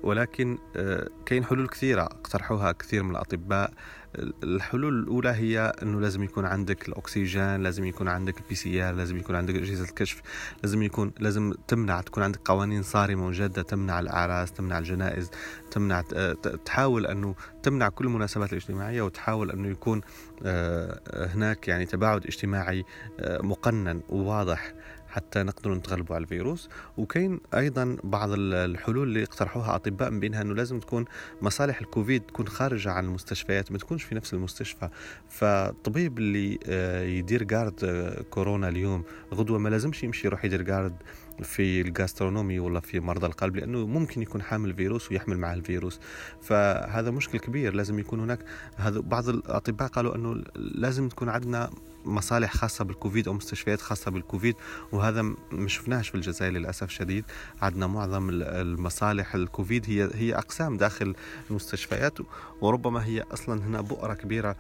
ولكن 0.03 0.59
آه، 0.77 1.09
كاين 1.27 1.45
حلول 1.45 1.69
كثيرة 1.69 2.03
اقترحوها 2.03 2.73
كثير 2.73 3.03
من 3.03 3.11
الأطباء. 3.11 3.73
الحلول 4.19 4.99
الأولى 4.99 5.29
هي 5.29 5.73
أنه 5.83 6.01
لازم 6.01 6.23
يكون 6.23 6.45
عندك 6.45 6.89
الأكسجين 6.89 7.63
لازم 7.63 7.85
يكون 7.85 8.09
عندك 8.09 8.39
ال 8.41 8.55
PCR 8.55 8.95
لازم 8.95 9.17
يكون 9.17 9.37
عندك 9.37 9.55
أجهزة 9.55 9.85
الكشف 9.85 10.23
لازم 10.63 10.83
يكون 10.83 11.13
لازم 11.19 11.55
تمنع 11.69 12.01
تكون 12.01 12.23
عندك 12.23 12.41
قوانين 12.45 12.83
صارمة 12.83 13.27
وجادة 13.27 13.63
تمنع 13.63 14.01
الأعراس 14.01 14.53
تمنع 14.53 14.79
الجنائز 14.79 15.31
تمنع 15.71 16.03
آه، 16.15 16.33
تحاول 16.65 17.07
أنه 17.07 17.35
تمنع 17.63 17.89
كل 17.89 18.05
المناسبات 18.07 18.53
الاجتماعية 18.53 19.03
وتحاول 19.03 19.51
أنه 19.51 19.69
يكون 19.69 20.01
آه، 20.45 21.29
هناك 21.35 21.69
يعني 21.69 21.87
تباعد 21.87 22.27
اجتماعي 22.27 22.85
مقنن 23.21 24.01
وواضح. 24.09 24.73
حتى 25.13 25.43
نقدر 25.43 25.75
نتغلبوا 25.75 26.15
على 26.15 26.23
الفيروس. 26.23 26.69
وكاين 26.97 27.41
أيضا 27.55 27.97
بعض 28.05 28.29
الحلول 28.33 29.09
اللي 29.09 29.23
اقترحوها 29.23 29.75
أطباء 29.75 30.11
من 30.11 30.21
بينها 30.21 30.43
إنه 30.43 30.55
لازم 30.55 30.81
تكون 30.81 31.05
مصالح 31.43 31.81
الكوفيد 31.81 32.23
تكون 32.23 32.49
خارجة 32.49 32.91
عن 32.91 33.05
المستشفيات 33.05 33.73
ما 33.73 33.79
تكونش 33.79 34.03
في 34.05 34.15
نفس 34.15 34.35
المستشفى. 34.35 34.89
فالطبيب 35.29 36.19
اللي 36.19 36.59
آه، 36.67 37.03
يدير 37.03 37.43
جارد 37.43 37.85
آه، 37.85 38.23
كورونا 38.23 38.69
اليوم 38.69 39.05
غدوة 39.35 39.59
ما 39.59 39.69
لازمش 39.69 40.05
يمشي 40.05 40.27
يروح 40.27 40.45
يدير 40.45 40.63
جارد 40.63 40.95
في 41.43 41.81
الجاسترونومي 41.81 42.59
ولا 42.59 42.81
في 42.81 43.01
مرضى 43.01 43.27
القلب 43.27 43.57
لأنه 43.57 43.87
ممكن 43.87 44.23
يكون 44.23 44.43
حامل 44.43 44.75
فيروس 44.75 45.11
ويحمل 45.11 45.39
معه 45.39 45.55
الفيروس. 45.55 46.01
فهذا 46.43 47.11
مشكل 47.11 47.39
كبير 47.39 47.75
لازم 47.75 47.99
يكون 47.99 48.21
هناك. 48.21 48.39
هذا 48.77 49.01
بعض 49.01 49.29
الأطباء 49.29 49.89
قالوا 49.89 50.17
إنه 50.17 50.45
لازم 50.57 51.09
تكون 51.09 51.29
عندنا 51.29 51.71
مصالح 52.05 52.55
خاصة 52.57 52.85
بالكوفيد 52.85 53.29
أو 53.29 53.35
مستشفيات 53.35 53.81
خاصة 53.81 54.11
بالكوفيد 54.11 54.57
وهذا 54.93 55.23
ما 55.53 55.69
شفناهش 55.69 56.09
في 56.09 56.15
الجزائر 56.15 56.53
للأسف 56.53 56.83
الشديد. 56.83 57.25
عندنا 57.63 57.87
معظم 57.87 58.31
المصالح 58.33 59.35
الكوفيد 59.35 59.85
هي 59.89 60.11
هي 60.15 60.35
أقسام 60.35 60.77
داخل 60.77 61.15
المستشفيات 61.51 62.19
وربما 62.61 63.05
هي 63.05 63.25
أصلا 63.33 63.65
هنا 63.65 63.81
بؤرة 63.81 64.15
كبيرة 64.15 64.57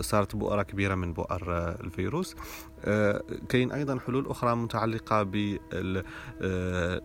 صارت 0.00 0.36
بؤرة 0.36 0.62
كبيرة 0.62 0.94
من 0.94 1.12
بؤر 1.12 1.42
الفيروس. 1.80 2.36
آه، 2.84 3.22
كاين 3.48 3.72
أيضا 3.72 3.98
حلول 3.98 4.26
أخرى 4.26 4.56
متعلقة 4.56 5.22
بال 5.22 6.04
آه، 6.42 7.00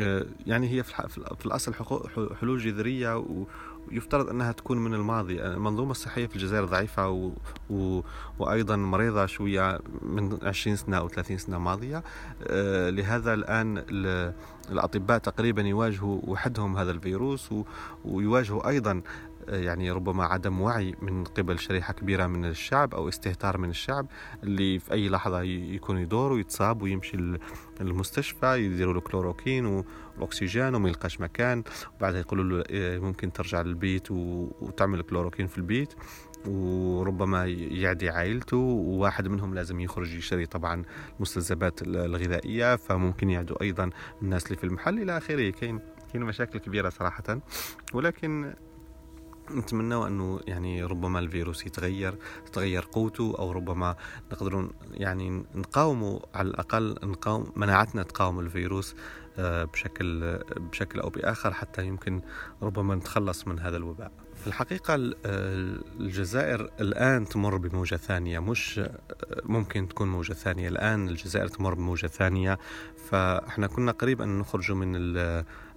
آه، 0.00 0.26
يعني 0.46 0.70
هي 0.70 0.82
في 0.82 1.46
الأصل 1.46 1.74
حلول 2.40 2.58
جذرية 2.58 3.24
يفترض 3.90 4.28
أنها 4.28 4.52
تكون 4.52 4.78
من 4.78 4.94
الماضي. 4.94 5.42
المنظومة 5.42 5.90
الصحية 5.90 6.26
في 6.26 6.36
الجزائر 6.36 6.64
ضعيفة 6.64 7.08
و... 7.08 7.32
و... 7.70 8.00
وأيضا 8.38 8.76
مريضة 8.76 9.26
شوية 9.26 9.80
من 10.02 10.38
20 10.42 10.76
سنة 10.76 10.96
أو 10.96 11.08
30 11.08 11.38
سنة 11.38 11.58
ماضية. 11.58 12.02
آه 12.46 12.90
لهذا 12.90 13.34
الآن 13.34 13.84
الأطباء 14.70 15.18
تقريبا 15.18 15.62
يواجهوا 15.62 16.20
وحدهم 16.24 16.76
هذا 16.76 16.90
الفيروس 16.90 17.52
و... 17.52 17.64
ويواجهوا 18.04 18.68
أيضا 18.68 19.02
يعني 19.48 19.90
ربما 19.90 20.24
عدم 20.24 20.60
وعي 20.60 20.94
من 21.02 21.24
قبل 21.24 21.58
شريحة 21.58 21.92
كبيرة 21.92 22.26
من 22.26 22.44
الشعب 22.44 22.94
أو 22.94 23.08
استهتار 23.08 23.58
من 23.58 23.70
الشعب 23.70 24.06
اللي 24.42 24.78
في 24.78 24.92
أي 24.92 25.08
لحظة 25.08 25.42
يكون 25.42 25.98
يدور 25.98 26.32
ويتصاب 26.32 26.82
ويمشي 26.82 27.38
المستشفى 27.80 28.64
يديروا 28.64 28.94
له 28.94 29.00
كلوروكين 29.00 29.84
والأكسجين 30.16 30.74
وما 30.74 30.88
يلقاش 30.88 31.20
مكان. 31.20 31.62
وبعدها 31.96 32.20
يقولوا 32.20 32.44
له 32.44 32.64
إيه، 32.70 32.98
ممكن 32.98 33.32
ترجع 33.32 33.60
للبيت 33.60 34.10
وتعمل 34.10 35.02
كلوروكين 35.02 35.46
في 35.46 35.58
البيت. 35.58 35.94
وربما 36.46 37.46
يعدي 37.46 38.10
عائلته. 38.10 38.56
وواحد 38.56 39.28
منهم 39.28 39.54
لازم 39.54 39.80
يخرج 39.80 40.14
يشتري 40.14 40.46
طبعا 40.46 40.84
المستلزمات 41.16 41.82
الغذائية. 41.82 42.76
فممكن 42.76 43.30
يعدوا 43.30 43.62
أيضا 43.62 43.90
الناس 44.22 44.46
اللي 44.46 44.56
في 44.56 44.64
المحل 44.64 45.02
إلى 45.02 45.16
آخره. 45.16 45.50
كاين 45.50 45.80
كاين 46.12 46.24
مشاكل 46.24 46.58
كبيرة 46.58 46.88
صراحة. 46.88 47.40
ولكن 47.92 48.54
نتمنى 49.50 50.06
أنه 50.06 50.40
يعني 50.46 50.84
ربما 50.84 51.18
الفيروس 51.18 51.66
يتغير 51.66 52.14
تتغير 52.46 52.88
قوته. 52.92 53.34
أو 53.38 53.52
ربما 53.52 53.96
نقدروا 54.32 54.68
يعني 54.90 55.44
نقاومه 55.54 56.20
على 56.34 56.48
الأقل 56.48 56.96
نقاوم 57.02 57.52
مناعتنا 57.56 58.02
تقاوم 58.02 58.40
الفيروس. 58.40 58.94
بشكل 59.38 60.38
بشكل 60.56 61.00
أو 61.00 61.08
بآخر 61.08 61.52
حتى 61.52 61.86
يمكن 61.86 62.20
ربما 62.62 62.94
نتخلص 62.94 63.46
من 63.48 63.58
هذا 63.58 63.76
الوباء. 63.76 64.12
في 64.34 64.46
الحقيقة 64.46 64.94
الجزائر 64.94 66.70
الآن 66.80 67.24
تمر 67.24 67.56
بموجة 67.56 67.96
ثانية 67.96 68.38
مش 68.38 68.78
آه، 68.78 68.98
ممكن 69.44 69.88
تكون 69.88 70.08
موجة 70.08 70.32
ثانية. 70.32 70.68
الآن 70.68 71.08
الجزائر 71.08 71.48
تمر 71.48 71.74
بموجة 71.74 72.06
ثانية 72.06 72.58
فإحنا 73.10 73.66
كنا 73.66 73.92
قريب 73.92 74.22
أن 74.22 74.38
نخرج 74.38 74.72
من 74.72 75.14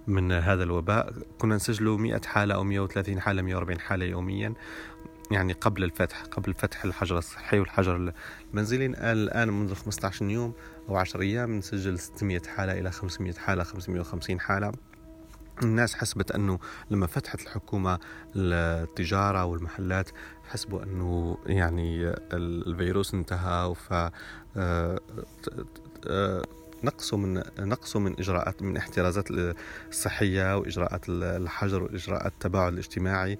من 0.06 0.32
هذا 0.32 0.62
الوباء. 0.62 1.12
كنا 1.38 1.56
نسجلوا 1.56 1.98
100 1.98 2.20
حالة 2.24 2.54
أو 2.54 2.64
130 2.64 3.20
حالة 3.20 3.42
140 3.42 3.80
حالة 3.80 4.04
يوميا. 4.04 4.54
يعني 5.30 5.52
قبل 5.52 5.84
الفتح 5.84 6.22
قبل 6.22 6.54
فتح 6.54 6.84
الحجر 6.84 7.18
الصحي 7.18 7.58
والحجر 7.58 8.12
المنزلي. 8.52 8.86
الآن 8.86 9.48
منذ 9.48 9.74
15 9.74 10.24
يوم 10.24 10.52
أو 10.88 10.96
10 10.96 11.20
أيام 11.20 11.58
نسجل 11.58 11.98
600 11.98 12.42
حالة 12.56 12.72
إلى 12.78 12.90
500 12.90 13.32
حالة 13.32 13.62
550 13.62 14.40
حالة. 14.40 14.72
الناس 15.62 15.94
حسبت 15.94 16.30
أنه 16.30 16.58
لما 16.90 17.06
فتحت 17.06 17.40
الحكومة 17.40 17.98
التجارة 18.36 19.44
والمحلات 19.44 20.10
حسبوا 20.48 20.82
أنه 20.82 21.38
يعني 21.46 22.14
الفيروس 22.32 23.14
انتهى 23.14 23.74
ف 23.74 23.92
نقصوا 26.84 27.18
من 27.18 27.42
نقصوا 27.58 28.00
من 28.00 28.12
اجراءات 28.18 28.62
من 28.62 28.76
احترازات 28.76 29.28
الصحية 29.90 30.56
وإجراءات 30.56 31.08
الحجر 31.08 31.82
واجراءات 31.82 32.32
التباعد 32.32 32.72
الاجتماعي. 32.72 33.38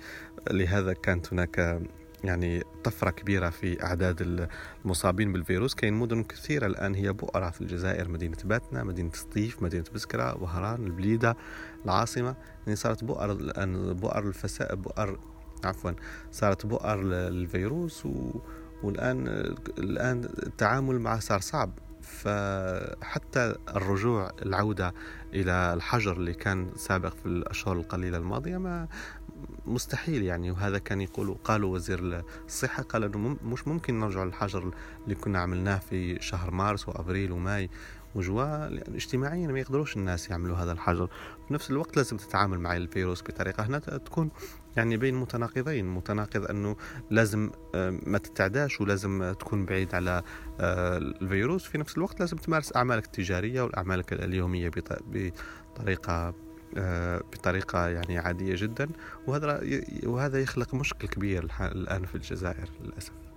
لهذا 0.51 0.93
كانت 0.93 1.33
هناك 1.33 1.83
يعني 2.25 2.63
طفرة 2.85 3.11
كبيرة 3.11 3.51
في 3.51 3.85
أعداد 3.85 4.49
المصابين 4.85 5.33
بالفيروس. 5.33 5.75
كاين 5.75 5.95
مدن 5.95 6.23
كثيرة 6.23 6.67
الآن 6.67 6.95
هي 6.95 7.13
بؤرة 7.13 7.51
في 7.51 7.61
الجزائر 7.61 8.09
مدينة 8.09 8.37
باتنا 8.45 8.85
مدينة 8.85 9.11
سطيف 9.15 9.63
مدينة 9.63 9.85
بسكرة 9.95 10.43
وهران 10.43 10.87
البليدة 10.87 11.37
العاصمة. 11.85 12.37
يعني 12.67 12.77
صارت 12.77 13.05
بؤر 13.05 13.33
الآن 13.33 13.93
بؤر 13.93 14.29
الفساء 14.29 14.75
بؤر 14.75 15.19
عفوا 15.65 15.93
صارت 16.33 16.67
بؤر 16.67 17.01
الفيروس 17.03 18.07
و 18.07 18.41
والآن 18.83 19.27
الآن 19.79 20.25
التعامل 20.25 20.99
معه 20.99 21.21
صار 21.21 21.41
صعب. 21.41 21.79
فحتى 22.09 23.55
الرجوع 23.69 24.33
العودة 24.43 24.95
إلى 25.35 25.75
الحجر 25.75 26.17
اللي 26.17 26.35
كان 26.35 26.71
سابق 26.77 27.15
في 27.15 27.27
الأشهر 27.27 27.77
القليلة 27.77 28.19
الماضية 28.19 28.59
ما 28.59 28.89
مستحيل 29.67 30.23
يعني. 30.23 30.51
وهذا 30.51 30.79
كان 30.79 31.01
يقول 31.01 31.37
قالوا 31.45 31.75
وزير 31.75 32.25
الصحة 32.47 32.83
قال 32.83 33.05
أنه 33.05 33.37
مش 33.45 33.69
ممكن 33.69 34.01
نرجع 34.01 34.25
للحجر 34.25 34.75
اللي 35.05 35.15
كنا 35.15 35.39
عملناه 35.39 35.79
في 35.79 36.23
شهر 36.23 36.51
مارس 36.51 36.89
وأبريل 36.89 37.33
وماي 37.33 37.71
وجواء 38.15 38.69
لأن 38.69 38.95
اجتماعيا 38.95 39.47
ما 39.47 39.61
يقدروش 39.61 39.97
الناس 39.97 40.31
يعملوا 40.31 40.57
هذا 40.57 40.73
الحجر. 40.73 41.07
في 41.49 41.55
نفس 41.55 41.71
الوقت 41.71 41.97
لازم 41.97 42.17
تتعامل 42.17 42.61
مع 42.61 42.77
الفيروس 42.77 43.23
بطريقة 43.23 43.67
هنا 43.67 43.79
تكون 43.79 44.31
يعني 44.79 44.97
بين 44.97 45.15
متناقضين. 45.15 45.87
متناقض 45.87 46.45
أنه 46.51 46.77
لازم 47.11 47.51
آه، 47.75 47.99
ما 48.07 48.19
تتعداش 48.19 48.81
ولازم 48.81 49.35
تكون 49.39 49.65
بعيد 49.65 49.95
على 49.95 50.23
آه، 50.61 50.99
الفيروس. 50.99 51.65
في 51.65 51.79
نفس 51.79 51.97
الوقت 51.97 52.21
لازم 52.21 52.37
تمارس 52.37 52.77
أعمالك 52.77 53.05
التجارية 53.05 53.63
وأعمالك 53.63 54.13
اليومية 54.13 54.71
بطريقة 55.07 56.35
آه، 56.77 57.19
بطريقة 57.19 57.89
يعني 57.89 58.19
عادية 58.19 58.55
جدا. 58.57 58.89
وهذا 59.27 59.61
وهذا 60.07 60.41
يخلق 60.41 60.75
مشكل 60.75 61.09
كبير 61.09 61.51
الآن 61.61 62.05
في 62.05 62.15
الجزائر 62.15 62.69
للأسف. 62.81 63.28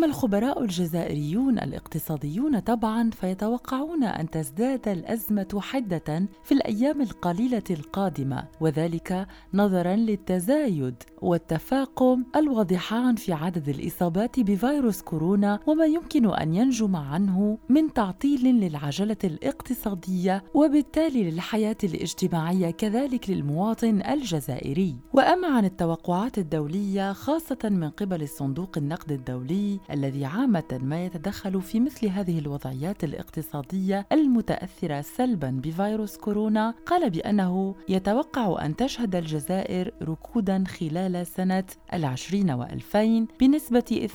أما 0.00 0.08
الخبراء 0.08 0.62
الجزائريون 0.62 1.58
الاقتصاديون 1.58 2.58
طبعا 2.58 3.10
فيتوقعون 3.10 4.04
أن 4.04 4.30
تزداد 4.30 4.88
الأزمة 4.88 5.60
حدة 5.60 6.26
في 6.44 6.52
الأيام 6.52 7.00
القليلة 7.00 7.62
القادمة 7.70 8.44
وذلك 8.60 9.26
نظرا 9.54 9.96
للتزايد 9.96 10.94
والتفاقم 11.22 12.24
الواضحان 12.36 13.14
في 13.14 13.32
عدد 13.32 13.68
الإصابات 13.68 14.40
بفيروس 14.40 15.02
كورونا 15.02 15.60
وما 15.66 15.84
يمكن 15.84 16.34
أن 16.34 16.54
ينجم 16.54 16.96
عنه 16.96 17.58
من 17.68 17.92
تعطيل 17.92 18.44
للعجلة 18.44 19.16
الاقتصادية 19.24 20.44
وبالتالي 20.54 21.30
للحياة 21.30 21.76
الاجتماعية 21.84 22.70
كذلك 22.70 23.30
للمواطن 23.30 24.02
الجزائري. 24.02 24.96
وأما 25.12 25.48
عن 25.48 25.64
التوقعات 25.64 26.38
الدولية 26.38 27.12
خاصة 27.12 27.58
من 27.64 27.90
قبل 27.90 28.22
الصندوق 28.22 28.78
النقد 28.78 29.12
الدولي 29.12 29.80
الذي 29.92 30.24
عامة 30.24 30.78
ما 30.82 31.04
يتدخل 31.04 31.62
في 31.62 31.80
مثل 31.80 32.06
هذه 32.06 32.38
الوضعيات 32.38 33.04
الاقتصادية 33.04 34.06
المتأثرة 34.12 35.00
سلبا 35.00 35.60
بفيروس 35.64 36.16
كورونا 36.16 36.74
قال 36.86 37.10
بأنه 37.10 37.74
يتوقع 37.88 38.64
أن 38.64 38.76
تشهد 38.76 39.16
الجزائر 39.16 39.92
ركودا 40.02 40.64
خلال 40.68 41.26
سنة 41.26 41.64
العشرين 41.92 42.50
وألفين 42.50 43.26
بنسبة 43.40 44.08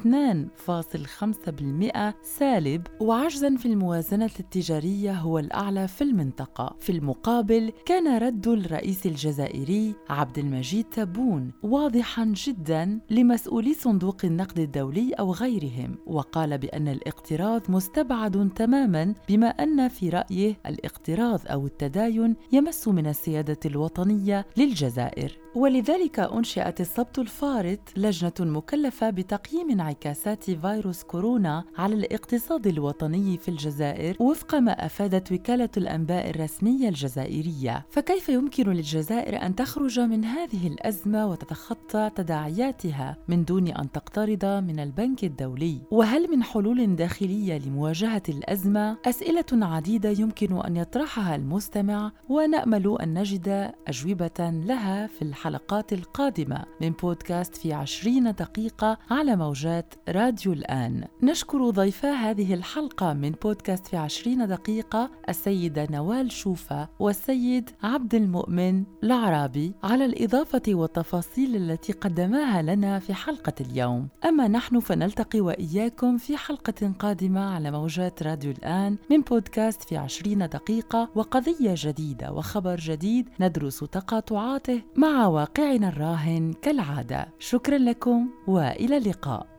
2.5% 0.67 2.13
سالب. 2.23 2.87
وعجزا 2.99 3.55
في 3.55 3.65
الموازنة 3.65 4.31
التجارية 4.39 5.13
هو 5.13 5.39
الأعلى 5.39 5.87
في 5.87 6.03
المنطقة. 6.03 6.75
في 6.79 6.91
المقابل 6.91 7.71
كان 7.85 8.17
رد 8.17 8.47
الرئيس 8.47 9.05
الجزائري 9.05 9.95
عبد 10.09 10.39
المجيد 10.39 10.85
تبون 10.85 11.51
واضحا 11.63 12.33
جدا 12.35 12.99
لمسؤولي 13.09 13.73
صندوق 13.73 14.17
النقد 14.23 14.59
الدولي 14.59 15.13
أو 15.13 15.31
غيره. 15.31 15.64
غيرهم 15.65 15.97
وقال 16.05 16.57
بأن 16.57 16.87
الاقتراض 16.87 17.71
مستبعد 17.71 18.49
تماما 18.55 19.13
بما 19.29 19.47
أن 19.47 19.87
في 19.87 20.09
رأيه 20.09 20.57
الاقتراض 20.65 21.41
أو 21.47 21.65
التداين 21.65 22.35
يمس 22.51 22.87
من 22.87 23.07
السيادة 23.07 23.59
الوطنية 23.65 24.45
للجزائر. 24.57 25.37
ولذلك 25.55 26.19
أنشئت 26.19 26.81
السبت 26.81 27.19
الفارط 27.19 27.79
لجنة 27.97 28.33
مكلفة 28.39 29.09
بتقييم 29.09 29.71
انعكاسات 29.71 30.43
فيروس 30.43 31.03
كورونا 31.03 31.63
على 31.77 31.95
الاقتصاد 31.95 32.67
الوطني 32.67 33.37
في 33.37 33.47
الجزائر 33.49 34.15
وفق 34.19 34.55
ما 34.55 34.85
أفادت 34.85 35.31
وكالة 35.31 35.69
الأنباء 35.77 36.29
الرسمية 36.29 36.89
الجزائرية. 36.89 37.85
فكيف 37.89 38.29
يمكن 38.29 38.69
للجزائر 38.69 39.45
أن 39.45 39.55
تخرج 39.55 39.99
من 39.99 40.25
هذه 40.25 40.67
الأزمة 40.67 41.27
وتتخطى 41.27 42.11
تداعياتها 42.15 43.17
من 43.27 43.45
دون 43.45 43.67
أن 43.67 43.91
تقترض 43.91 44.45
من 44.45 44.79
البنك 44.79 45.23
الدولي؟ 45.23 45.54
وهل 45.91 46.31
من 46.31 46.43
حلول 46.43 46.95
داخلية 46.95 47.57
لمواجهة 47.57 48.23
الأزمة؟ 48.29 48.97
أسئلة 49.05 49.45
عديدة 49.53 50.09
يمكن 50.09 50.61
أن 50.61 50.75
يطرحها 50.75 51.35
المستمع 51.35 52.11
ونأمل 52.29 52.97
أن 53.01 53.19
نجد 53.19 53.71
أجوبة 53.87 54.49
لها 54.65 55.07
في 55.07 55.21
الحلقات 55.21 55.93
القادمة 55.93 56.63
من 56.81 56.89
بودكاست 56.89 57.55
في 57.55 57.73
عشرين 57.73 58.31
دقيقة 58.31 58.97
على 59.09 59.35
موجات 59.35 59.93
راديو 60.09 60.53
الآن. 60.53 61.03
نشكر 61.23 61.69
ضيفا 61.69 62.11
هذه 62.11 62.53
الحلقة 62.53 63.13
من 63.13 63.31
بودكاست 63.31 63.87
في 63.87 63.97
عشرين 63.97 64.47
دقيقة 64.47 65.11
السيدة 65.29 65.87
نوال 65.91 66.31
شوفة 66.31 66.89
والسيد 66.99 67.69
عبد 67.83 68.15
المؤمن 68.15 68.83
العرابي 69.03 69.73
على 69.83 70.05
الإضافة 70.05 70.61
والتفاصيل 70.67 71.55
التي 71.55 71.93
قدماها 71.93 72.61
لنا 72.61 72.99
في 72.99 73.13
حلقة 73.13 73.53
اليوم. 73.61 74.07
أما 74.25 74.47
نحن 74.47 74.79
فنلتقي 74.79 75.41
وإياكم 75.45 76.17
في 76.17 76.37
حلقة 76.37 76.93
قادمة 76.99 77.55
على 77.55 77.71
موجات 77.71 78.23
راديو 78.23 78.51
الآن 78.51 78.97
من 79.11 79.21
بودكاست 79.21 79.83
في 79.83 79.97
عشرين 79.97 80.47
دقيقة 80.47 81.09
وقضية 81.15 81.73
جديدة 81.77 82.31
وخبر 82.31 82.75
جديد 82.75 83.29
ندرس 83.39 83.79
تقاطعاته 83.79 84.81
مع 84.95 85.27
واقعنا 85.27 85.89
الراهن 85.89 86.53
كالعادة. 86.61 87.27
شكرا 87.39 87.77
لكم 87.77 88.29
وإلى 88.47 88.97
اللقاء. 88.97 89.54